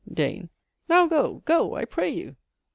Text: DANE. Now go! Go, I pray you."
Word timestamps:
DANE. 0.11 0.49
Now 0.89 1.05
go! 1.05 1.43
Go, 1.45 1.75
I 1.75 1.85
pray 1.85 2.09
you." 2.09 2.35